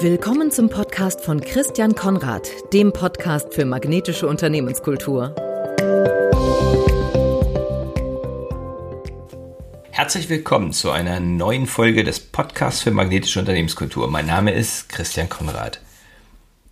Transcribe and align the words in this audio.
Willkommen 0.00 0.52
zum 0.52 0.70
Podcast 0.70 1.24
von 1.24 1.40
Christian 1.40 1.96
Konrad, 1.96 2.48
dem 2.72 2.92
Podcast 2.92 3.52
für 3.52 3.64
magnetische 3.64 4.28
Unternehmenskultur. 4.28 5.34
Herzlich 9.90 10.28
willkommen 10.28 10.72
zu 10.72 10.92
einer 10.92 11.18
neuen 11.18 11.66
Folge 11.66 12.04
des 12.04 12.20
Podcasts 12.20 12.82
für 12.82 12.92
magnetische 12.92 13.40
Unternehmenskultur. 13.40 14.06
Mein 14.06 14.26
Name 14.26 14.52
ist 14.52 14.88
Christian 14.88 15.28
Konrad. 15.28 15.80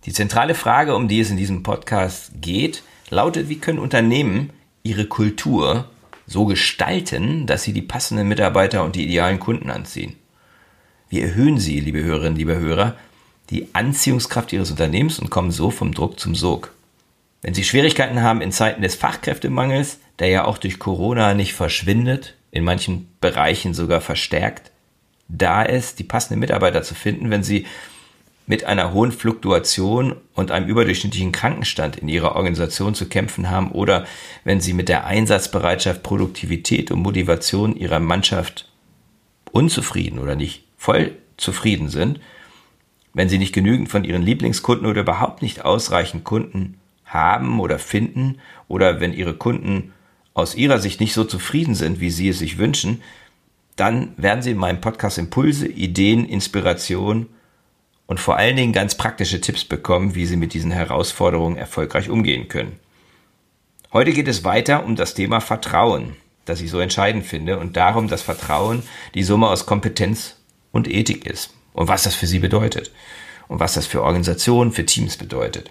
Die 0.05 0.13
zentrale 0.13 0.55
Frage, 0.55 0.95
um 0.95 1.09
die 1.09 1.19
es 1.19 1.29
in 1.29 1.35
diesem 1.35 1.63
Podcast 1.63 2.31
geht, 2.39 2.81
lautet, 3.09 3.49
wie 3.49 3.59
können 3.59 3.79
Unternehmen 3.79 4.51
ihre 4.83 5.05
Kultur 5.05 5.89
so 6.27 6.45
gestalten, 6.45 7.45
dass 7.45 7.63
sie 7.63 7.73
die 7.73 7.81
passenden 7.81 8.29
Mitarbeiter 8.29 8.85
und 8.85 8.95
die 8.95 9.03
idealen 9.03 9.39
Kunden 9.41 9.69
anziehen? 9.69 10.15
Wie 11.09 11.21
erhöhen 11.21 11.57
Sie, 11.57 11.79
liebe 11.79 12.03
Hörerinnen, 12.03 12.37
liebe 12.37 12.57
Hörer, 12.57 12.95
die 13.49 13.67
Anziehungskraft 13.73 14.53
Ihres 14.53 14.71
Unternehmens 14.71 15.19
und 15.19 15.29
kommen 15.29 15.51
so 15.51 15.71
vom 15.71 15.93
Druck 15.93 16.19
zum 16.19 16.35
Sog? 16.35 16.73
Wenn 17.41 17.53
Sie 17.53 17.63
Schwierigkeiten 17.63 18.21
haben 18.21 18.41
in 18.41 18.51
Zeiten 18.51 18.81
des 18.81 18.95
Fachkräftemangels, 18.95 19.99
der 20.19 20.29
ja 20.29 20.45
auch 20.45 20.57
durch 20.57 20.79
Corona 20.79 21.33
nicht 21.33 21.53
verschwindet, 21.53 22.35
in 22.51 22.63
manchen 22.63 23.07
Bereichen 23.21 23.73
sogar 23.73 24.01
verstärkt, 24.01 24.71
da 25.27 25.61
ist, 25.61 25.99
die 25.99 26.03
passenden 26.03 26.39
Mitarbeiter 26.39 26.83
zu 26.83 26.95
finden, 26.95 27.29
wenn 27.29 27.43
Sie 27.43 27.65
mit 28.47 28.63
einer 28.63 28.93
hohen 28.93 29.11
Fluktuation 29.11 30.15
und 30.33 30.51
einem 30.51 30.67
überdurchschnittlichen 30.67 31.33
Krankenstand 31.33 31.97
in 31.97 32.07
ihrer 32.07 32.35
Organisation 32.35 32.95
zu 32.95 33.07
kämpfen 33.07 33.49
haben 33.49 33.71
oder 33.71 34.07
wenn 34.45 34.61
sie 34.61 34.73
mit 34.73 34.87
der 34.87 35.05
Einsatzbereitschaft, 35.05 36.01
Produktivität 36.01 36.89
und 36.89 37.01
Motivation 37.01 37.75
ihrer 37.75 37.99
Mannschaft 37.99 38.69
unzufrieden 39.51 40.17
oder 40.17 40.35
nicht 40.35 40.63
voll 40.77 41.11
zufrieden 41.35 41.89
sind, 41.89 42.21
wenn 43.17 43.29
sie 43.29 43.39
nicht 43.39 43.53
genügend 43.53 43.89
von 43.89 44.03
ihren 44.03 44.21
Lieblingskunden 44.21 44.85
oder 44.85 45.01
überhaupt 45.01 45.41
nicht 45.41 45.65
ausreichend 45.65 46.23
Kunden 46.23 46.77
haben 47.03 47.59
oder 47.59 47.79
finden 47.79 48.37
oder 48.67 48.99
wenn 48.99 49.11
ihre 49.11 49.33
Kunden 49.33 49.91
aus 50.35 50.53
ihrer 50.53 50.77
Sicht 50.77 50.99
nicht 50.99 51.15
so 51.15 51.23
zufrieden 51.23 51.73
sind, 51.73 51.99
wie 51.99 52.11
sie 52.11 52.29
es 52.29 52.37
sich 52.37 52.59
wünschen, 52.59 53.01
dann 53.75 54.13
werden 54.17 54.43
sie 54.43 54.51
in 54.51 54.57
meinem 54.57 54.81
Podcast 54.81 55.17
Impulse, 55.17 55.67
Ideen, 55.67 56.29
Inspiration 56.29 57.25
und 58.05 58.19
vor 58.19 58.37
allen 58.37 58.55
Dingen 58.55 58.71
ganz 58.71 58.93
praktische 58.93 59.41
Tipps 59.41 59.65
bekommen, 59.65 60.13
wie 60.13 60.27
sie 60.27 60.37
mit 60.37 60.53
diesen 60.53 60.69
Herausforderungen 60.69 61.57
erfolgreich 61.57 62.11
umgehen 62.11 62.49
können. 62.49 62.77
Heute 63.91 64.13
geht 64.13 64.27
es 64.27 64.43
weiter 64.43 64.85
um 64.85 64.95
das 64.95 65.15
Thema 65.15 65.41
Vertrauen, 65.41 66.15
das 66.45 66.61
ich 66.61 66.69
so 66.69 66.79
entscheidend 66.79 67.25
finde 67.25 67.57
und 67.57 67.77
darum, 67.77 68.09
dass 68.09 68.21
Vertrauen 68.21 68.83
die 69.15 69.23
Summe 69.23 69.47
aus 69.47 69.65
Kompetenz 69.65 70.35
und 70.71 70.87
Ethik 70.87 71.25
ist 71.25 71.56
und 71.77 71.87
was 71.87 72.03
das 72.03 72.15
für 72.15 72.27
sie 72.27 72.39
bedeutet 72.39 72.91
und 73.47 73.59
was 73.59 73.75
das 73.75 73.85
für 73.85 74.01
Organisationen, 74.01 74.71
für 74.71 74.85
Teams 74.85 75.15
bedeutet. 75.15 75.69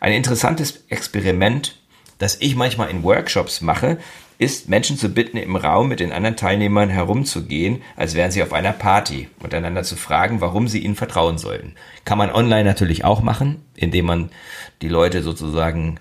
Ein 0.00 0.12
interessantes 0.12 0.84
Experiment, 0.88 1.76
das 2.18 2.36
ich 2.40 2.56
manchmal 2.56 2.90
in 2.90 3.04
Workshops 3.04 3.60
mache, 3.60 3.98
ist, 4.38 4.68
Menschen 4.68 4.98
zu 4.98 5.08
bitten, 5.08 5.38
im 5.38 5.56
Raum 5.56 5.88
mit 5.88 6.00
den 6.00 6.12
anderen 6.12 6.36
Teilnehmern 6.36 6.90
herumzugehen, 6.90 7.80
als 7.94 8.14
wären 8.14 8.32
sie 8.32 8.42
auf 8.42 8.52
einer 8.52 8.72
Party 8.72 9.28
und 9.38 9.54
einander 9.54 9.84
zu 9.84 9.96
fragen, 9.96 10.40
warum 10.40 10.68
sie 10.68 10.80
ihnen 10.80 10.96
vertrauen 10.96 11.38
sollten. 11.38 11.74
Kann 12.04 12.18
man 12.18 12.32
online 12.32 12.64
natürlich 12.64 13.04
auch 13.04 13.22
machen, 13.22 13.62
indem 13.74 14.06
man 14.06 14.30
die 14.82 14.88
Leute 14.88 15.22
sozusagen 15.22 16.00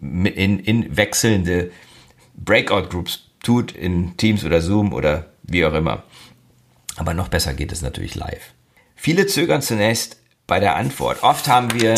in, 0.00 0.60
in 0.60 0.96
wechselnde 0.96 1.72
Breakout-Groups 2.36 3.30
tut, 3.42 3.72
in 3.72 4.16
Teams 4.18 4.44
oder 4.44 4.60
Zoom 4.60 4.92
oder 4.92 5.30
wie 5.42 5.64
auch 5.64 5.74
immer. 5.74 6.04
Aber 6.96 7.14
noch 7.14 7.28
besser 7.28 7.54
geht 7.54 7.72
es 7.72 7.80
natürlich 7.82 8.14
live. 8.14 8.52
Viele 9.04 9.26
zögern 9.26 9.62
zunächst 9.62 10.18
bei 10.46 10.60
der 10.60 10.76
Antwort. 10.76 11.24
Oft 11.24 11.48
haben 11.48 11.74
wir 11.74 11.96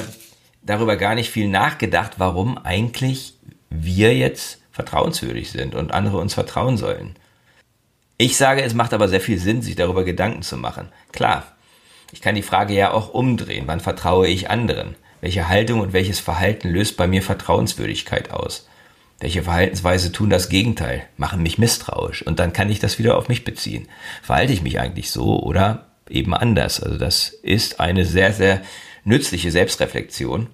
darüber 0.62 0.96
gar 0.96 1.14
nicht 1.14 1.28
viel 1.28 1.48
nachgedacht, 1.48 2.12
warum 2.16 2.56
eigentlich 2.56 3.34
wir 3.68 4.16
jetzt 4.16 4.62
vertrauenswürdig 4.70 5.50
sind 5.50 5.74
und 5.74 5.92
andere 5.92 6.16
uns 6.16 6.32
vertrauen 6.32 6.78
sollen. 6.78 7.16
Ich 8.16 8.38
sage, 8.38 8.62
es 8.62 8.72
macht 8.72 8.94
aber 8.94 9.08
sehr 9.08 9.20
viel 9.20 9.38
Sinn, 9.38 9.60
sich 9.60 9.76
darüber 9.76 10.02
Gedanken 10.02 10.40
zu 10.40 10.56
machen. 10.56 10.88
Klar, 11.12 11.44
ich 12.10 12.22
kann 12.22 12.36
die 12.36 12.42
Frage 12.42 12.72
ja 12.72 12.92
auch 12.92 13.12
umdrehen. 13.12 13.64
Wann 13.66 13.80
vertraue 13.80 14.26
ich 14.26 14.48
anderen? 14.48 14.96
Welche 15.20 15.46
Haltung 15.46 15.80
und 15.80 15.92
welches 15.92 16.20
Verhalten 16.20 16.70
löst 16.70 16.96
bei 16.96 17.06
mir 17.06 17.20
Vertrauenswürdigkeit 17.20 18.30
aus? 18.30 18.66
Welche 19.20 19.42
Verhaltensweise 19.42 20.10
tun 20.10 20.30
das 20.30 20.48
Gegenteil, 20.48 21.02
machen 21.18 21.42
mich 21.42 21.58
misstrauisch 21.58 22.22
und 22.22 22.38
dann 22.38 22.54
kann 22.54 22.70
ich 22.70 22.78
das 22.78 22.98
wieder 22.98 23.18
auf 23.18 23.28
mich 23.28 23.44
beziehen. 23.44 23.88
Verhalte 24.22 24.54
ich 24.54 24.62
mich 24.62 24.80
eigentlich 24.80 25.10
so 25.10 25.38
oder 25.42 25.90
eben 26.14 26.34
anders? 26.34 26.80
Also 26.80 26.98
das 26.98 27.28
ist 27.28 27.80
eine 27.80 28.04
sehr, 28.04 28.32
sehr 28.32 28.62
nützliche 29.04 29.50
Selbstreflexion, 29.50 30.48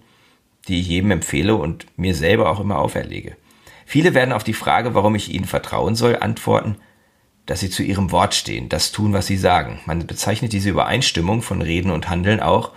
die 0.68 0.80
ich 0.80 0.88
jedem 0.88 1.10
empfehle 1.10 1.54
und 1.54 1.86
mir 1.96 2.14
selber 2.14 2.50
auch 2.50 2.60
immer 2.60 2.78
auferlege. 2.78 3.36
Viele 3.86 4.14
werden 4.14 4.32
auf 4.32 4.44
die 4.44 4.54
Frage, 4.54 4.94
warum 4.94 5.14
ich 5.14 5.32
ihnen 5.32 5.46
vertrauen 5.46 5.94
soll, 5.94 6.16
antworten, 6.16 6.76
dass 7.46 7.60
sie 7.60 7.70
zu 7.70 7.82
ihrem 7.82 8.12
Wort 8.12 8.34
stehen, 8.34 8.68
das 8.68 8.92
tun, 8.92 9.12
was 9.12 9.26
sie 9.26 9.36
sagen. 9.36 9.80
Man 9.86 10.06
bezeichnet 10.06 10.52
diese 10.52 10.70
Übereinstimmung 10.70 11.42
von 11.42 11.62
Reden 11.62 11.90
und 11.90 12.08
Handeln 12.08 12.40
auch 12.40 12.70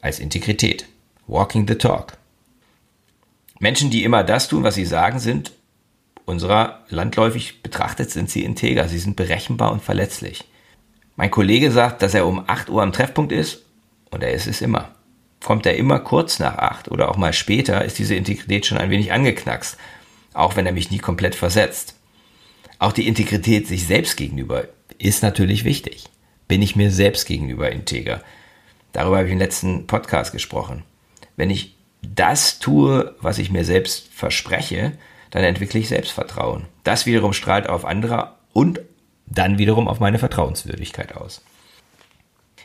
als 0.00 0.20
Integrität. 0.20 0.86
Walking 1.26 1.66
the 1.66 1.74
talk. 1.74 2.16
Menschen, 3.58 3.90
die 3.90 4.04
immer 4.04 4.22
das 4.22 4.48
tun, 4.48 4.62
was 4.62 4.76
sie 4.76 4.84
sagen, 4.84 5.18
sind 5.18 5.52
unserer 6.24 6.84
landläufig 6.88 7.62
betrachtet 7.62 8.10
sind 8.10 8.28
sie 8.28 8.44
integer, 8.44 8.88
sie 8.88 8.98
sind 8.98 9.16
berechenbar 9.16 9.72
und 9.72 9.82
verletzlich. 9.82 10.44
Mein 11.16 11.30
Kollege 11.30 11.70
sagt, 11.72 12.02
dass 12.02 12.14
er 12.14 12.26
um 12.26 12.44
8 12.46 12.68
Uhr 12.68 12.82
am 12.82 12.92
Treffpunkt 12.92 13.32
ist 13.32 13.64
und 14.10 14.22
er 14.22 14.32
ist 14.32 14.46
es 14.46 14.60
immer. 14.60 14.94
Kommt 15.42 15.64
er 15.64 15.76
immer 15.76 15.98
kurz 15.98 16.38
nach 16.38 16.58
8 16.58 16.90
oder 16.90 17.10
auch 17.10 17.16
mal 17.16 17.32
später, 17.32 17.84
ist 17.84 17.98
diese 17.98 18.14
Integrität 18.14 18.66
schon 18.66 18.78
ein 18.78 18.90
wenig 18.90 19.12
angeknackst, 19.12 19.78
auch 20.34 20.56
wenn 20.56 20.66
er 20.66 20.72
mich 20.72 20.90
nie 20.90 20.98
komplett 20.98 21.34
versetzt. 21.34 21.94
Auch 22.78 22.92
die 22.92 23.08
Integrität 23.08 23.66
sich 23.66 23.86
selbst 23.86 24.16
gegenüber 24.16 24.68
ist 24.98 25.22
natürlich 25.22 25.64
wichtig. 25.64 26.04
Bin 26.48 26.60
ich 26.60 26.76
mir 26.76 26.90
selbst 26.90 27.26
gegenüber 27.26 27.72
integer? 27.72 28.22
Darüber 28.92 29.16
habe 29.18 29.26
ich 29.26 29.32
im 29.32 29.38
letzten 29.38 29.86
Podcast 29.86 30.32
gesprochen. 30.32 30.84
Wenn 31.36 31.50
ich 31.50 31.76
das 32.02 32.58
tue, 32.58 33.14
was 33.20 33.38
ich 33.38 33.50
mir 33.50 33.64
selbst 33.64 34.08
verspreche, 34.12 34.92
dann 35.30 35.44
entwickle 35.44 35.80
ich 35.80 35.88
Selbstvertrauen. 35.88 36.66
Das 36.84 37.06
wiederum 37.06 37.32
strahlt 37.32 37.68
auf 37.68 37.84
andere 37.84 38.34
und 38.52 38.80
dann 39.26 39.58
wiederum 39.58 39.88
auf 39.88 40.00
meine 40.00 40.18
Vertrauenswürdigkeit 40.18 41.16
aus. 41.16 41.42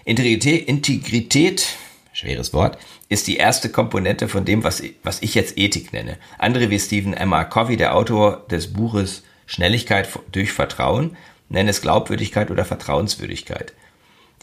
Integrität, 0.06 0.68
Integrität, 0.68 1.76
schweres 2.14 2.54
Wort, 2.54 2.78
ist 3.10 3.28
die 3.28 3.38
erste 3.38 3.70
Komponente 3.70 4.28
von 4.28 4.46
dem, 4.46 4.64
was, 4.64 4.82
was 5.04 5.22
ich 5.22 5.36
jetzt 5.36 5.58
Ethik 5.58 5.94
nenne. 5.94 6.18
Andere 6.38 6.70
wie 6.70 6.80
Stephen 6.80 7.14
M. 7.14 7.34
R. 7.34 7.46
Covey, 7.46 7.78
der 7.78 7.96
Autor 7.96 8.46
des 8.50 8.74
Buches 8.74 9.24
Schnelligkeit 9.46 10.08
durch 10.32 10.52
Vertrauen, 10.54 11.18
nennen 11.50 11.70
es 11.70 11.82
Glaubwürdigkeit 11.82 12.52
oder 12.52 12.64
Vertrauenswürdigkeit. 12.64 13.74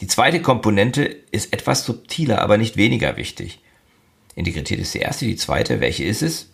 Die 0.01 0.07
zweite 0.07 0.41
Komponente 0.41 1.03
ist 1.03 1.51
etwas 1.51 1.83
subtiler, 1.83 2.41
aber 2.41 2.57
nicht 2.57 2.77
weniger 2.77 3.17
wichtig. 3.17 3.59
Integrität 4.35 4.79
ist 4.79 4.93
die 4.93 4.99
erste. 4.99 5.25
Die 5.25 5.35
zweite, 5.35 5.81
welche 5.81 6.05
ist 6.05 6.21
es? 6.21 6.49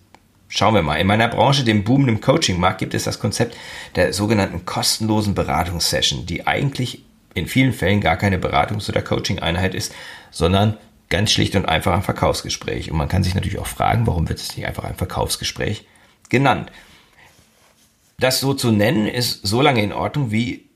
Schauen 0.47 0.75
wir 0.75 0.83
mal. 0.83 0.97
In 0.97 1.07
meiner 1.07 1.27
Branche, 1.27 1.63
dem 1.63 1.83
boomenden 1.83 2.21
Coaching-Markt, 2.21 2.79
gibt 2.79 2.93
es 2.93 3.03
das 3.03 3.19
Konzept 3.19 3.57
der 3.95 4.13
sogenannten 4.13 4.65
kostenlosen 4.65 5.33
Beratungssession, 5.33 6.25
die 6.25 6.45
eigentlich 6.47 7.03
in 7.33 7.47
vielen 7.47 7.73
Fällen 7.73 8.01
gar 8.01 8.15
keine 8.15 8.37
Beratungs- 8.37 8.89
oder 8.89 9.01
Coaching-Einheit 9.01 9.75
ist, 9.75 9.93
sondern 10.31 10.77
ganz 11.09 11.31
schlicht 11.31 11.55
und 11.55 11.67
einfach 11.67 11.93
ein 11.93 12.03
Verkaufsgespräch. 12.03 12.91
Und 12.91 12.97
man 12.97 13.09
kann 13.09 13.23
sich 13.23 13.35
natürlich 13.35 13.59
auch 13.59 13.67
fragen, 13.67 14.07
warum 14.07 14.29
wird 14.29 14.39
es 14.39 14.55
nicht 14.55 14.65
einfach 14.65 14.83
ein 14.85 14.95
Verkaufsgespräch 14.95 15.85
genannt? 16.29 16.71
Das 18.17 18.39
so 18.39 18.53
zu 18.53 18.71
nennen, 18.71 19.07
ist 19.07 19.45
so 19.45 19.61
lange 19.61 19.83
in 19.83 19.91
Ordnung, 19.91 20.31
wie 20.31 20.69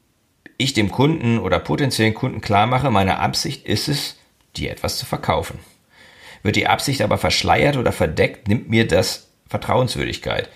ich 0.57 0.73
dem 0.73 0.91
Kunden 0.91 1.39
oder 1.39 1.57
potenziellen 1.59 2.13
Kunden 2.13 2.41
klar 2.41 2.67
mache, 2.67 2.91
meine 2.91 3.19
Absicht 3.19 3.65
ist 3.65 3.87
es, 3.87 4.17
dir 4.57 4.71
etwas 4.71 4.97
zu 4.97 5.05
verkaufen. 5.05 5.59
Wird 6.43 6.57
die 6.57 6.67
Absicht 6.67 7.01
aber 7.01 7.17
verschleiert 7.17 7.77
oder 7.77 7.93
verdeckt, 7.93 8.49
nimmt 8.49 8.69
mir 8.69 8.85
das 8.85 9.28
Vertrauenswürdigkeit. 9.49 10.49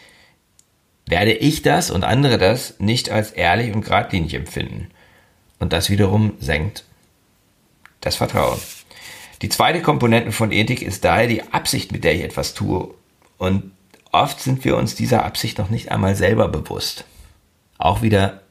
Werde 1.06 1.34
ich 1.34 1.62
das 1.62 1.92
und 1.92 2.06
andere 2.06 2.38
das 2.38 2.80
nicht 2.80 3.10
als 3.10 3.32
ehrlich 3.32 3.74
und 3.74 3.82
geradlinig 3.82 4.34
empfinden. 4.34 4.90
Und 5.60 5.74
das 5.74 5.90
wiederum 5.90 6.34
senkt 6.40 6.86
das 8.00 8.16
Vertrauen. 8.16 8.60
Die 9.42 9.50
zweite 9.50 9.82
Komponente 9.82 10.32
von 10.32 10.52
Ethik 10.52 10.82
ist 10.82 11.04
daher 11.04 11.28
die 11.28 11.44
Absicht, 11.52 11.92
mit 11.92 12.04
der 12.06 12.16
ich 12.16 12.22
etwas 12.22 12.54
tue. 12.54 12.94
Und 13.38 13.72
oft 14.12 14.40
sind 14.40 14.64
wir 14.64 14.78
uns 14.78 14.96
dieser 14.96 15.26
Absicht 15.26 15.58
noch 15.58 15.70
nicht 15.70 15.92
einmal 15.92 16.16
selber 16.16 16.48
bewusst. 16.48 17.04
Auch 17.78 18.02
wieder 18.02 18.42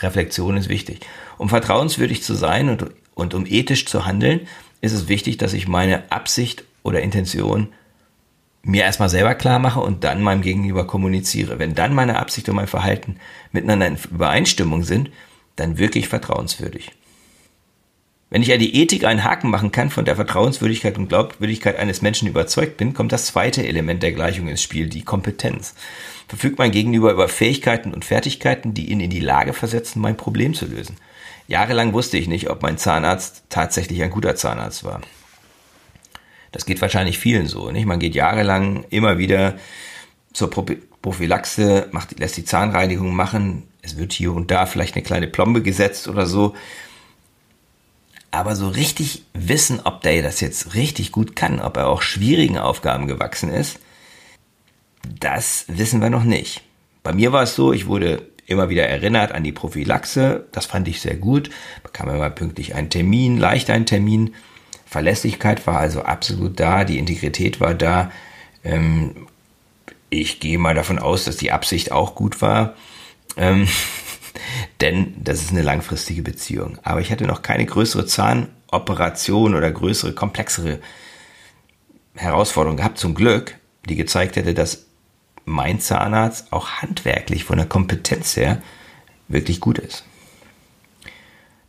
Reflexion 0.00 0.56
ist 0.56 0.68
wichtig. 0.68 1.06
Um 1.38 1.48
vertrauenswürdig 1.48 2.22
zu 2.22 2.34
sein 2.34 2.68
und, 2.68 2.86
und 3.14 3.34
um 3.34 3.46
ethisch 3.46 3.86
zu 3.86 4.04
handeln, 4.06 4.48
ist 4.80 4.92
es 4.92 5.08
wichtig, 5.08 5.36
dass 5.36 5.52
ich 5.52 5.68
meine 5.68 6.10
Absicht 6.10 6.64
oder 6.82 7.00
Intention 7.02 7.68
mir 8.62 8.82
erstmal 8.82 9.08
selber 9.08 9.34
klar 9.34 9.58
mache 9.58 9.80
und 9.80 10.04
dann 10.04 10.22
meinem 10.22 10.42
Gegenüber 10.42 10.86
kommuniziere. 10.86 11.58
Wenn 11.58 11.74
dann 11.74 11.94
meine 11.94 12.18
Absicht 12.18 12.48
und 12.48 12.56
mein 12.56 12.68
Verhalten 12.68 13.16
miteinander 13.50 13.86
in 13.88 13.98
Übereinstimmung 14.10 14.84
sind, 14.84 15.10
dann 15.56 15.78
wirklich 15.78 16.08
vertrauenswürdig. 16.08 16.92
Wenn 18.30 18.40
ich 18.40 18.50
an 18.50 18.60
die 18.60 18.80
Ethik 18.80 19.04
einen 19.04 19.24
Haken 19.24 19.50
machen 19.50 19.72
kann, 19.72 19.90
von 19.90 20.06
der 20.06 20.16
Vertrauenswürdigkeit 20.16 20.96
und 20.96 21.08
Glaubwürdigkeit 21.08 21.78
eines 21.78 22.00
Menschen 22.00 22.28
überzeugt 22.28 22.78
bin, 22.78 22.94
kommt 22.94 23.12
das 23.12 23.26
zweite 23.26 23.66
Element 23.66 24.02
der 24.02 24.12
Gleichung 24.12 24.48
ins 24.48 24.62
Spiel, 24.62 24.88
die 24.88 25.04
Kompetenz. 25.04 25.74
Verfügt 26.28 26.58
mein 26.58 26.70
Gegenüber 26.70 27.12
über 27.12 27.28
Fähigkeiten 27.28 27.92
und 27.92 28.06
Fertigkeiten, 28.06 28.72
die 28.72 28.90
ihn 28.90 29.00
in 29.00 29.10
die 29.10 29.20
Lage 29.20 29.52
versetzen, 29.52 30.00
mein 30.00 30.16
Problem 30.16 30.54
zu 30.54 30.64
lösen. 30.64 30.96
Jahrelang 31.46 31.92
wusste 31.92 32.16
ich 32.16 32.26
nicht, 32.26 32.48
ob 32.48 32.62
mein 32.62 32.78
Zahnarzt 32.78 33.42
tatsächlich 33.50 34.02
ein 34.02 34.10
guter 34.10 34.34
Zahnarzt 34.34 34.84
war. 34.84 35.02
Das 36.52 36.66
geht 36.66 36.80
wahrscheinlich 36.80 37.18
vielen 37.18 37.48
so, 37.48 37.70
nicht? 37.70 37.86
Man 37.86 37.98
geht 37.98 38.14
jahrelang 38.14 38.84
immer 38.90 39.18
wieder 39.18 39.56
zur 40.32 40.50
Prophylaxe, 40.50 41.88
macht, 41.92 42.18
lässt 42.18 42.36
die 42.36 42.44
Zahnreinigung 42.44 43.14
machen. 43.14 43.64
Es 43.80 43.96
wird 43.96 44.12
hier 44.12 44.32
und 44.32 44.50
da 44.50 44.66
vielleicht 44.66 44.94
eine 44.94 45.02
kleine 45.02 45.26
Plombe 45.26 45.62
gesetzt 45.62 46.08
oder 46.08 46.26
so. 46.26 46.54
Aber 48.30 48.54
so 48.56 48.68
richtig 48.68 49.24
wissen, 49.34 49.80
ob 49.84 50.00
der 50.02 50.22
das 50.22 50.40
jetzt 50.40 50.74
richtig 50.74 51.12
gut 51.12 51.36
kann, 51.36 51.60
ob 51.60 51.76
er 51.76 51.88
auch 51.88 52.00
schwierigen 52.00 52.58
Aufgaben 52.58 53.06
gewachsen 53.06 53.50
ist, 53.50 53.78
das 55.20 55.64
wissen 55.68 56.00
wir 56.00 56.10
noch 56.10 56.24
nicht. 56.24 56.62
Bei 57.02 57.12
mir 57.12 57.32
war 57.32 57.42
es 57.42 57.54
so, 57.54 57.72
ich 57.72 57.86
wurde 57.86 58.26
immer 58.46 58.68
wieder 58.68 58.86
erinnert 58.86 59.32
an 59.32 59.44
die 59.44 59.52
Prophylaxe. 59.52 60.46
Das 60.52 60.66
fand 60.66 60.88
ich 60.88 61.00
sehr 61.00 61.16
gut. 61.16 61.50
Bekam 61.82 62.08
immer 62.08 62.30
pünktlich 62.30 62.74
einen 62.74 62.90
Termin, 62.90 63.38
leicht 63.38 63.70
einen 63.70 63.86
Termin. 63.86 64.34
Verlässlichkeit 64.92 65.66
war 65.66 65.78
also 65.78 66.02
absolut 66.02 66.60
da, 66.60 66.84
die 66.84 66.98
Integrität 66.98 67.60
war 67.60 67.72
da. 67.72 68.12
Ähm, 68.62 69.26
ich 70.10 70.38
gehe 70.38 70.58
mal 70.58 70.74
davon 70.74 70.98
aus, 70.98 71.24
dass 71.24 71.38
die 71.38 71.50
Absicht 71.50 71.92
auch 71.92 72.14
gut 72.14 72.42
war, 72.42 72.74
ähm, 73.38 73.66
denn 74.82 75.14
das 75.16 75.40
ist 75.40 75.50
eine 75.50 75.62
langfristige 75.62 76.20
Beziehung. 76.20 76.76
Aber 76.82 77.00
ich 77.00 77.10
hatte 77.10 77.26
noch 77.26 77.40
keine 77.40 77.64
größere 77.64 78.04
Zahnoperation 78.04 79.54
oder 79.54 79.72
größere, 79.72 80.12
komplexere 80.12 80.80
Herausforderung 82.14 82.76
gehabt, 82.76 82.98
zum 82.98 83.14
Glück, 83.14 83.56
die 83.88 83.96
gezeigt 83.96 84.36
hätte, 84.36 84.52
dass 84.52 84.84
mein 85.46 85.80
Zahnarzt 85.80 86.52
auch 86.52 86.68
handwerklich 86.82 87.44
von 87.44 87.56
der 87.56 87.66
Kompetenz 87.66 88.36
her 88.36 88.60
wirklich 89.28 89.58
gut 89.58 89.78
ist. 89.78 90.04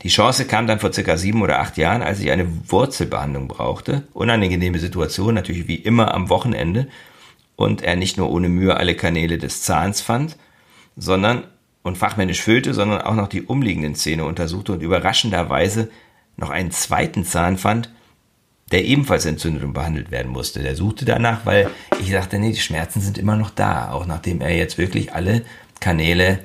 Die 0.03 0.09
Chance 0.09 0.45
kam 0.45 0.67
dann 0.67 0.79
vor 0.79 0.91
circa 0.91 1.15
sieben 1.15 1.41
oder 1.41 1.59
acht 1.59 1.77
Jahren, 1.77 2.01
als 2.01 2.19
ich 2.19 2.29
eine 2.29 2.45
Wurzelbehandlung 2.69 3.47
brauchte. 3.47 4.03
Unangenehme 4.13 4.77
Situation, 4.77 5.33
natürlich 5.33 5.67
wie 5.67 5.75
immer 5.75 6.13
am 6.13 6.29
Wochenende. 6.29 6.88
Und 7.55 7.81
er 7.81 7.95
nicht 7.95 8.17
nur 8.17 8.29
ohne 8.29 8.50
Mühe 8.50 8.75
alle 8.75 8.95
Kanäle 8.95 9.38
des 9.38 9.61
Zahns 9.61 10.01
fand, 10.01 10.38
sondern 10.97 11.45
und 11.83 11.97
fachmännisch 11.97 12.41
füllte, 12.41 12.73
sondern 12.73 13.01
auch 13.01 13.15
noch 13.15 13.27
die 13.27 13.44
umliegenden 13.44 13.95
Zähne 13.95 14.25
untersuchte 14.25 14.73
und 14.73 14.81
überraschenderweise 14.81 15.89
noch 16.38 16.49
einen 16.49 16.71
zweiten 16.71 17.23
Zahn 17.23 17.57
fand, 17.57 17.89
der 18.71 18.85
ebenfalls 18.85 19.25
entzündet 19.25 19.63
und 19.63 19.73
behandelt 19.73 20.09
werden 20.11 20.31
musste. 20.31 20.63
Der 20.63 20.75
suchte 20.75 21.06
danach, 21.06 21.45
weil 21.45 21.69
ich 21.99 22.11
sagte, 22.11 22.39
nee, 22.39 22.51
die 22.51 22.59
Schmerzen 22.59 23.01
sind 23.01 23.17
immer 23.17 23.35
noch 23.35 23.51
da, 23.51 23.91
auch 23.91 24.06
nachdem 24.06 24.41
er 24.41 24.56
jetzt 24.56 24.77
wirklich 24.77 25.13
alle 25.13 25.44
Kanäle 25.79 26.39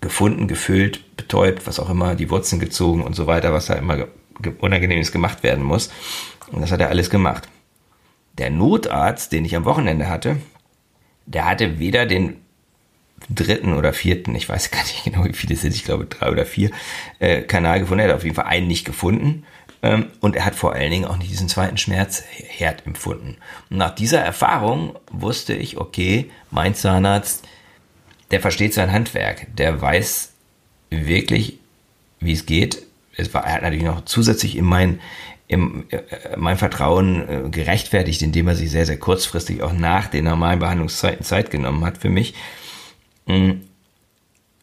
gefunden, 0.00 0.48
gefüllt, 0.48 1.16
betäubt, 1.16 1.66
was 1.66 1.78
auch 1.78 1.90
immer, 1.90 2.14
die 2.14 2.30
Wurzeln 2.30 2.60
gezogen 2.60 3.02
und 3.02 3.14
so 3.14 3.26
weiter, 3.26 3.52
was 3.52 3.66
da 3.66 3.74
immer 3.74 4.06
Unangenehmes 4.60 5.12
gemacht 5.12 5.42
werden 5.42 5.64
muss. 5.64 5.90
Und 6.50 6.62
das 6.62 6.72
hat 6.72 6.80
er 6.80 6.88
alles 6.88 7.10
gemacht. 7.10 7.48
Der 8.38 8.50
Notarzt, 8.50 9.32
den 9.32 9.44
ich 9.44 9.54
am 9.54 9.64
Wochenende 9.64 10.08
hatte, 10.08 10.38
der 11.26 11.46
hatte 11.46 11.78
weder 11.78 12.06
den 12.06 12.36
dritten 13.28 13.74
oder 13.74 13.92
vierten, 13.92 14.34
ich 14.34 14.48
weiß 14.48 14.70
gar 14.70 14.82
nicht 14.82 15.04
genau, 15.04 15.24
wie 15.24 15.32
viele 15.32 15.56
sind, 15.56 15.74
ich 15.74 15.84
glaube 15.84 16.06
drei 16.06 16.30
oder 16.30 16.46
vier, 16.46 16.70
äh, 17.18 17.42
Kanal 17.42 17.80
gefunden. 17.80 18.00
Er 18.00 18.08
hat 18.08 18.16
auf 18.16 18.24
jeden 18.24 18.36
Fall 18.36 18.46
einen 18.46 18.66
nicht 18.66 18.84
gefunden. 18.84 19.44
Ähm, 19.82 20.06
und 20.20 20.36
er 20.36 20.44
hat 20.44 20.54
vor 20.54 20.74
allen 20.74 20.90
Dingen 20.90 21.04
auch 21.06 21.16
nicht 21.16 21.30
diesen 21.30 21.48
zweiten 21.48 21.78
Schmerzherd 21.78 22.86
empfunden. 22.86 23.36
Und 23.70 23.78
nach 23.78 23.94
dieser 23.94 24.20
Erfahrung 24.20 24.98
wusste 25.10 25.54
ich, 25.54 25.78
okay, 25.78 26.30
mein 26.50 26.74
Zahnarzt, 26.74 27.46
der 28.30 28.40
versteht 28.40 28.74
sein 28.74 28.92
Handwerk, 28.92 29.46
der 29.56 29.80
weiß 29.80 30.32
wirklich, 30.90 31.58
wie 32.20 32.32
es 32.32 32.46
geht. 32.46 32.82
Es 33.16 33.32
war, 33.34 33.44
er 33.44 33.54
hat 33.54 33.62
natürlich 33.62 33.84
noch 33.84 34.04
zusätzlich 34.04 34.56
in 34.56 34.64
mein, 34.64 35.00
im, 35.48 35.84
äh, 35.90 36.02
mein 36.36 36.56
Vertrauen 36.56 37.28
äh, 37.28 37.50
gerechtfertigt, 37.50 38.22
indem 38.22 38.48
er 38.48 38.56
sich 38.56 38.70
sehr, 38.70 38.86
sehr 38.86 38.98
kurzfristig 38.98 39.62
auch 39.62 39.72
nach 39.72 40.06
den 40.06 40.24
normalen 40.24 40.60
Behandlungszeiten 40.60 41.24
Zeit 41.24 41.50
genommen 41.50 41.84
hat 41.84 41.98
für 41.98 42.10
mich. 42.10 42.34
Mm. 43.26 43.62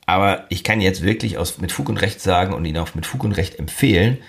Aber 0.05 0.45
ich 0.47 0.63
kann 0.63 0.79
jetzt 0.79 1.03
wirklich 1.03 1.37
aus, 1.37 1.57
mit 1.57 1.73
Fug 1.73 1.89
und 1.89 1.97
Recht 1.97 2.21
sagen 2.21 2.53
und 2.53 2.63
ihn 2.63 2.77
auch 2.77 2.95
mit 2.95 3.05
Fug 3.05 3.25
und 3.25 3.33
Recht 3.33 3.59
empfehlen, 3.59 4.19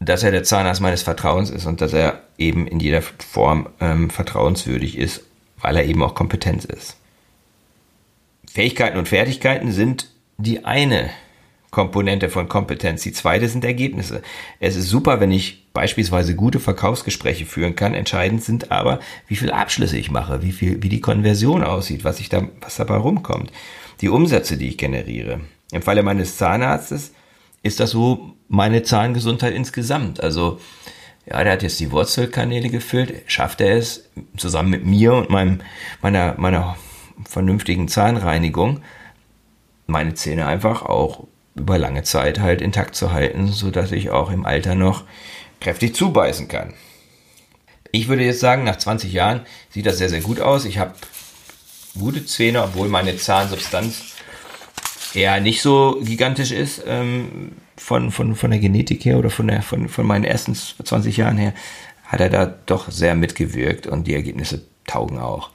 dass 0.00 0.24
er 0.24 0.32
der 0.32 0.42
Zahnarzt 0.42 0.80
meines 0.80 1.02
Vertrauens 1.02 1.50
ist 1.50 1.66
und 1.66 1.80
dass 1.80 1.92
er 1.92 2.22
eben 2.36 2.66
in 2.66 2.80
jeder 2.80 3.02
Form 3.02 3.68
ähm, 3.80 4.10
vertrauenswürdig 4.10 4.98
ist, 4.98 5.22
weil 5.60 5.76
er 5.76 5.84
eben 5.84 6.02
auch 6.02 6.16
kompetent 6.16 6.64
ist. 6.64 6.97
Fähigkeiten 8.52 8.98
und 8.98 9.08
Fertigkeiten 9.08 9.72
sind 9.72 10.08
die 10.38 10.64
eine 10.64 11.10
Komponente 11.70 12.30
von 12.30 12.48
Kompetenz. 12.48 13.02
Die 13.02 13.12
zweite 13.12 13.48
sind 13.48 13.64
Ergebnisse. 13.64 14.22
Es 14.58 14.76
ist 14.76 14.88
super, 14.88 15.20
wenn 15.20 15.30
ich 15.30 15.66
beispielsweise 15.74 16.34
gute 16.34 16.60
Verkaufsgespräche 16.60 17.44
führen 17.44 17.76
kann. 17.76 17.94
Entscheidend 17.94 18.42
sind 18.42 18.72
aber, 18.72 19.00
wie 19.26 19.36
viele 19.36 19.54
Abschlüsse 19.54 19.98
ich 19.98 20.10
mache, 20.10 20.42
wie 20.42 20.52
viel, 20.52 20.82
wie 20.82 20.88
die 20.88 21.00
Konversion 21.00 21.62
aussieht, 21.62 22.04
was 22.04 22.20
ich 22.20 22.30
da, 22.30 22.48
was 22.60 22.76
dabei 22.76 22.96
rumkommt, 22.96 23.52
die 24.00 24.08
Umsätze, 24.08 24.56
die 24.56 24.68
ich 24.68 24.78
generiere. 24.78 25.40
Im 25.70 25.82
Falle 25.82 26.02
meines 26.02 26.38
Zahnarztes 26.38 27.12
ist 27.62 27.80
das 27.80 27.90
so 27.90 28.34
meine 28.48 28.82
Zahngesundheit 28.82 29.54
insgesamt. 29.54 30.22
Also, 30.22 30.58
ja, 31.26 31.44
der 31.44 31.52
hat 31.52 31.62
jetzt 31.62 31.78
die 31.80 31.90
Wurzelkanäle 31.90 32.70
gefüllt. 32.70 33.12
Schafft 33.26 33.60
er 33.60 33.76
es, 33.76 34.08
zusammen 34.38 34.70
mit 34.70 34.86
mir 34.86 35.12
und 35.12 35.28
meinem, 35.28 35.60
meiner, 36.00 36.34
meiner 36.38 36.78
vernünftigen 37.28 37.88
Zahnreinigung, 37.88 38.82
meine 39.86 40.14
Zähne 40.14 40.46
einfach 40.46 40.82
auch 40.82 41.26
über 41.54 41.78
lange 41.78 42.02
Zeit 42.04 42.38
halt 42.38 42.60
intakt 42.60 42.94
zu 42.94 43.12
halten, 43.12 43.48
so 43.48 43.70
dass 43.70 43.92
ich 43.92 44.10
auch 44.10 44.30
im 44.30 44.46
Alter 44.46 44.74
noch 44.74 45.04
kräftig 45.60 45.94
zubeißen 45.94 46.48
kann. 46.48 46.74
Ich 47.90 48.08
würde 48.08 48.24
jetzt 48.24 48.40
sagen, 48.40 48.64
nach 48.64 48.76
20 48.76 49.12
Jahren 49.12 49.40
sieht 49.70 49.86
das 49.86 49.98
sehr, 49.98 50.10
sehr 50.10 50.20
gut 50.20 50.40
aus. 50.40 50.64
Ich 50.64 50.78
habe 50.78 50.94
gute 51.98 52.24
Zähne, 52.26 52.62
obwohl 52.62 52.88
meine 52.88 53.16
Zahnsubstanz 53.16 54.14
eher 55.14 55.40
nicht 55.40 55.62
so 55.62 55.98
gigantisch 56.02 56.52
ist 56.52 56.82
ähm, 56.86 57.52
von, 57.76 58.10
von, 58.10 58.36
von 58.36 58.50
der 58.50 58.60
Genetik 58.60 59.04
her 59.04 59.18
oder 59.18 59.30
von, 59.30 59.48
der, 59.48 59.62
von, 59.62 59.88
von 59.88 60.06
meinen 60.06 60.24
ersten 60.24 60.54
20 60.54 61.16
Jahren 61.16 61.38
her, 61.38 61.54
hat 62.04 62.20
er 62.20 62.30
da 62.30 62.46
doch 62.46 62.90
sehr 62.90 63.14
mitgewirkt 63.14 63.86
und 63.86 64.06
die 64.06 64.14
Ergebnisse 64.14 64.62
taugen 64.86 65.18
auch. 65.18 65.50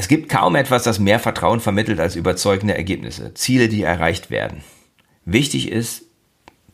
Es 0.00 0.08
gibt 0.08 0.30
kaum 0.30 0.56
etwas, 0.56 0.82
das 0.82 0.98
mehr 0.98 1.18
Vertrauen 1.18 1.60
vermittelt 1.60 2.00
als 2.00 2.16
überzeugende 2.16 2.74
Ergebnisse, 2.74 3.34
Ziele, 3.34 3.68
die 3.68 3.82
erreicht 3.82 4.30
werden. 4.30 4.62
Wichtig 5.26 5.70
ist 5.70 6.04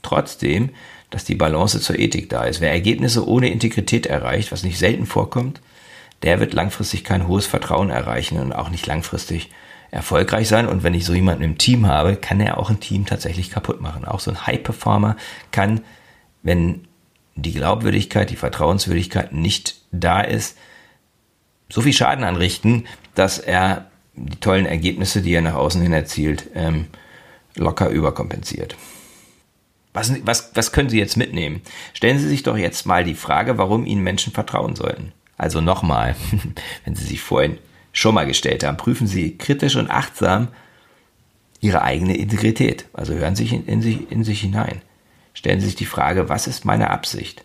trotzdem, 0.02 0.71
dass 1.11 1.25
die 1.25 1.35
Balance 1.35 1.80
zur 1.80 1.99
Ethik 1.99 2.30
da 2.30 2.45
ist. 2.45 2.61
Wer 2.61 2.71
Ergebnisse 2.71 3.26
ohne 3.26 3.50
Integrität 3.50 4.06
erreicht, 4.06 4.52
was 4.52 4.62
nicht 4.62 4.78
selten 4.78 5.06
vorkommt, 5.06 5.61
der 6.23 6.38
wird 6.38 6.54
langfristig 6.54 7.02
kein 7.02 7.26
hohes 7.26 7.47
Vertrauen 7.47 7.90
erreichen 7.90 8.38
und 8.38 8.52
auch 8.52 8.71
nicht 8.71 8.87
langfristig 8.87 9.50
erfolgreich 9.90 10.47
sein. 10.47 10.68
Und 10.68 10.85
wenn 10.85 10.95
ich 10.95 11.04
so 11.04 11.12
jemanden 11.12 11.42
im 11.42 11.59
Team 11.59 11.88
habe, 11.88 12.14
kann 12.14 12.38
er 12.38 12.59
auch 12.59 12.71
ein 12.71 12.78
Team 12.78 13.06
tatsächlich 13.06 13.50
kaputt 13.50 13.80
machen. 13.80 14.04
Auch 14.04 14.21
so 14.21 14.30
ein 14.30 14.47
High-Performer 14.47 15.16
kann, 15.50 15.80
wenn 16.45 16.87
die 17.35 17.54
Glaubwürdigkeit, 17.54 18.30
die 18.30 18.37
Vertrauenswürdigkeit 18.37 19.33
nicht 19.33 19.80
da 19.90 20.21
ist, 20.21 20.56
so 21.69 21.81
viel 21.81 21.93
Schaden 21.93 22.25
anrichten, 22.25 22.87
dass 23.15 23.39
er 23.39 23.91
die 24.15 24.41
tollen 24.41 24.67
Ergebnisse, 24.67 25.23
die 25.23 25.35
er 25.35 25.43
nach 25.43 25.55
außen 25.55 25.83
hin 25.83 25.93
erzielt, 25.93 26.49
ähm, 26.55 26.87
locker 27.55 27.89
überkompensiert. 27.89 28.77
Was, 29.93 30.13
was, 30.27 30.51
was 30.55 30.73
können 30.73 30.91
Sie 30.91 30.99
jetzt 30.99 31.17
mitnehmen? 31.17 31.63
Stellen 31.95 32.19
Sie 32.19 32.29
sich 32.29 32.43
doch 32.43 32.57
jetzt 32.57 32.87
mal 32.87 33.05
die 33.05 33.15
Frage, 33.15 33.57
warum 33.57 33.87
Ihnen 33.87 34.03
Menschen 34.03 34.33
vertrauen 34.33 34.77
sollten. 34.77 35.13
Also 35.39 35.61
nochmal, 35.61 36.17
wenn 36.85 36.95
Sie 36.95 37.05
sich 37.05 37.21
vorhin 37.21 37.59
schon 37.93 38.15
mal 38.15 38.27
gestellt 38.27 38.63
haben, 38.63 38.77
prüfen 38.77 39.07
Sie 39.07 39.39
kritisch 39.39 39.77
und 39.77 39.91
achtsam 39.91 40.49
Ihre 41.61 41.83
eigene 41.83 42.17
Integrität. 42.17 42.87
Also 42.93 43.15
hören 43.15 43.37
Sie 43.37 43.47
in, 43.47 43.67
in, 43.67 43.83
sich, 43.83 44.11
in 44.11 44.23
sich 44.23 44.41
hinein. 44.41 44.83
Stellen 45.33 45.61
Sie 45.61 45.67
sich 45.67 45.77
die 45.77 45.87
Frage, 45.87 46.29
was 46.29 46.47
ist 46.47 46.65
meine 46.65 46.91
Absicht? 46.91 47.45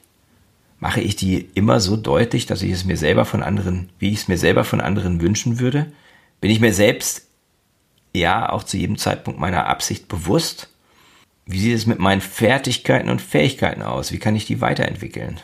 Mache 0.81 0.99
ich 0.99 1.15
die 1.15 1.47
immer 1.53 1.79
so 1.79 1.95
deutlich, 1.95 2.47
dass 2.47 2.63
ich 2.63 2.71
es 2.71 2.83
mir 2.83 2.97
selber 2.97 3.23
von 3.23 3.43
anderen, 3.43 3.89
wie 3.99 4.09
ich 4.09 4.21
es 4.21 4.27
mir 4.27 4.37
selber 4.37 4.65
von 4.65 4.81
anderen 4.81 5.21
wünschen 5.21 5.59
würde? 5.59 5.93
Bin 6.41 6.51
ich 6.51 6.59
mir 6.59 6.73
selbst 6.73 7.27
ja 8.13 8.51
auch 8.51 8.63
zu 8.63 8.77
jedem 8.77 8.97
Zeitpunkt 8.97 9.39
meiner 9.39 9.67
Absicht 9.67 10.07
bewusst? 10.07 10.69
Wie 11.45 11.59
sieht 11.59 11.75
es 11.75 11.85
mit 11.85 11.99
meinen 11.99 12.19
Fertigkeiten 12.19 13.09
und 13.09 13.21
Fähigkeiten 13.21 13.83
aus? 13.83 14.11
Wie 14.11 14.17
kann 14.17 14.35
ich 14.35 14.45
die 14.45 14.59
weiterentwickeln? 14.59 15.39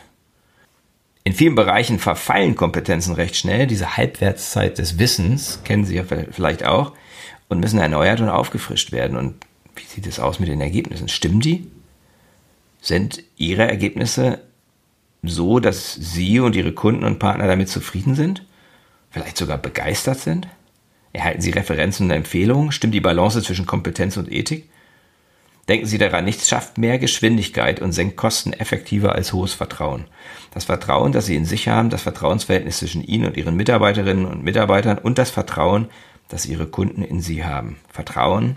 In 1.22 1.34
vielen 1.34 1.54
Bereichen 1.54 2.00
verfallen 2.00 2.56
Kompetenzen 2.56 3.14
recht 3.14 3.36
schnell. 3.36 3.68
Diese 3.68 3.96
Halbwertszeit 3.96 4.78
des 4.78 4.98
Wissens 4.98 5.60
kennen 5.62 5.84
Sie 5.84 5.94
ja 5.94 6.04
vielleicht 6.04 6.64
auch 6.64 6.94
und 7.48 7.60
müssen 7.60 7.78
erneuert 7.78 8.20
und 8.20 8.28
aufgefrischt 8.28 8.90
werden. 8.90 9.16
Und 9.16 9.36
wie 9.76 9.84
sieht 9.84 10.06
es 10.06 10.18
aus 10.18 10.40
mit 10.40 10.48
den 10.48 10.60
Ergebnissen? 10.60 11.06
Stimmen 11.06 11.40
die? 11.40 11.70
Sind 12.80 13.22
Ihre 13.36 13.68
Ergebnisse 13.68 14.40
so, 15.22 15.60
dass 15.60 15.94
Sie 15.94 16.40
und 16.40 16.56
Ihre 16.56 16.72
Kunden 16.72 17.04
und 17.04 17.18
Partner 17.18 17.46
damit 17.46 17.68
zufrieden 17.68 18.14
sind? 18.14 18.44
Vielleicht 19.10 19.36
sogar 19.36 19.58
begeistert 19.58 20.20
sind? 20.20 20.48
Erhalten 21.12 21.40
Sie 21.40 21.50
Referenzen 21.50 22.06
und 22.06 22.12
Empfehlungen? 22.12 22.72
Stimmt 22.72 22.94
die 22.94 23.00
Balance 23.00 23.42
zwischen 23.42 23.66
Kompetenz 23.66 24.16
und 24.16 24.30
Ethik? 24.30 24.68
Denken 25.68 25.86
Sie 25.86 25.98
daran, 25.98 26.24
nichts 26.24 26.48
schafft 26.48 26.78
mehr 26.78 26.98
Geschwindigkeit 26.98 27.80
und 27.80 27.92
senkt 27.92 28.16
Kosten 28.16 28.54
effektiver 28.54 29.14
als 29.14 29.34
hohes 29.34 29.52
Vertrauen. 29.52 30.06
Das 30.52 30.64
Vertrauen, 30.64 31.12
das 31.12 31.26
Sie 31.26 31.36
in 31.36 31.44
sich 31.44 31.68
haben, 31.68 31.90
das 31.90 32.02
Vertrauensverhältnis 32.02 32.78
zwischen 32.78 33.04
Ihnen 33.04 33.26
und 33.26 33.36
Ihren 33.36 33.54
Mitarbeiterinnen 33.54 34.24
und 34.24 34.42
Mitarbeitern 34.42 34.96
und 34.96 35.18
das 35.18 35.30
Vertrauen, 35.30 35.88
das 36.28 36.46
Ihre 36.46 36.66
Kunden 36.66 37.02
in 37.02 37.20
Sie 37.20 37.44
haben. 37.44 37.76
Vertrauen 37.90 38.56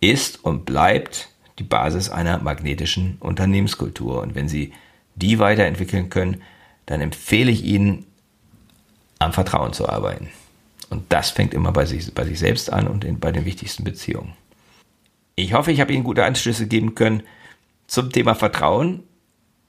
ist 0.00 0.44
und 0.44 0.64
bleibt 0.64 1.28
die 1.60 1.64
Basis 1.64 2.10
einer 2.10 2.38
magnetischen 2.42 3.16
Unternehmenskultur. 3.20 4.20
Und 4.20 4.34
wenn 4.34 4.48
Sie 4.48 4.72
die 5.14 5.38
weiterentwickeln 5.38 6.10
können, 6.10 6.42
dann 6.86 7.00
empfehle 7.00 7.50
ich 7.50 7.64
Ihnen, 7.64 8.06
am 9.18 9.32
Vertrauen 9.32 9.72
zu 9.72 9.88
arbeiten. 9.88 10.28
Und 10.90 11.04
das 11.08 11.30
fängt 11.30 11.54
immer 11.54 11.72
bei 11.72 11.86
sich, 11.86 12.12
bei 12.14 12.24
sich 12.24 12.38
selbst 12.38 12.72
an 12.72 12.86
und 12.86 13.04
in, 13.04 13.18
bei 13.18 13.32
den 13.32 13.44
wichtigsten 13.44 13.84
Beziehungen. 13.84 14.34
Ich 15.36 15.52
hoffe, 15.54 15.72
ich 15.72 15.80
habe 15.80 15.92
Ihnen 15.92 16.04
gute 16.04 16.24
Anschlüsse 16.24 16.66
geben 16.66 16.94
können 16.94 17.22
zum 17.86 18.10
Thema 18.10 18.34
Vertrauen. 18.34 19.02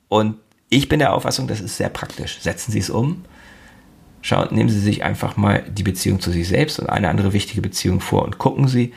Und 0.08 0.38
ich 0.70 0.90
bin 0.90 1.00
der 1.00 1.14
Auffassung, 1.14 1.48
das 1.48 1.62
ist 1.62 1.78
sehr 1.78 1.90
praktisch. 1.90 2.40
Setzen 2.40 2.72
Sie 2.72 2.80
es 2.80 2.90
um. 2.90 3.24
Schauen, 4.22 4.54
nehmen 4.54 4.70
Sie 4.70 4.80
sich 4.80 5.04
einfach 5.04 5.38
mal 5.38 5.64
die 5.70 5.84
Beziehung 5.84 6.20
zu 6.20 6.32
sich 6.32 6.48
selbst 6.48 6.80
und 6.80 6.90
eine 6.90 7.10
andere 7.10 7.34
wichtige 7.34 7.62
Beziehung 7.62 8.02
vor 8.02 8.24
und 8.24 8.38
gucken 8.38 8.68
Sie, 8.68 8.94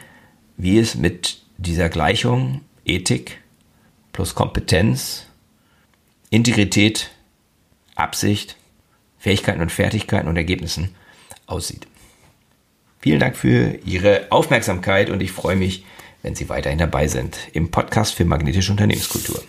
wie 0.56 0.78
es 0.78 0.94
mit 0.94 1.42
dieser 1.56 1.88
Gleichung 1.88 2.62
Ethik 2.84 3.40
plus 4.12 4.34
Kompetenz, 4.34 5.27
Integrität, 6.30 7.10
Absicht, 7.94 8.56
Fähigkeiten 9.18 9.60
und 9.60 9.72
Fertigkeiten 9.72 10.28
und 10.28 10.36
Ergebnissen 10.36 10.94
aussieht. 11.46 11.86
Vielen 13.00 13.20
Dank 13.20 13.36
für 13.36 13.78
Ihre 13.84 14.26
Aufmerksamkeit 14.30 15.08
und 15.10 15.22
ich 15.22 15.32
freue 15.32 15.56
mich, 15.56 15.84
wenn 16.22 16.34
Sie 16.34 16.48
weiterhin 16.48 16.78
dabei 16.78 17.08
sind 17.08 17.38
im 17.52 17.70
Podcast 17.70 18.14
für 18.14 18.24
magnetische 18.24 18.72
Unternehmenskultur. 18.72 19.42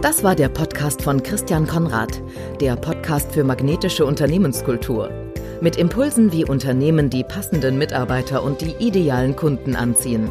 Das 0.00 0.24
war 0.24 0.34
der 0.34 0.48
Podcast 0.48 1.02
von 1.02 1.22
Christian 1.22 1.66
Konrad, 1.66 2.22
der 2.60 2.76
Podcast 2.76 3.32
für 3.32 3.44
magnetische 3.44 4.06
Unternehmenskultur. 4.06 5.10
Mit 5.60 5.76
Impulsen, 5.76 6.32
wie 6.32 6.44
Unternehmen 6.44 7.10
die 7.10 7.22
passenden 7.22 7.76
Mitarbeiter 7.76 8.42
und 8.42 8.62
die 8.62 8.74
idealen 8.78 9.36
Kunden 9.36 9.76
anziehen. 9.76 10.30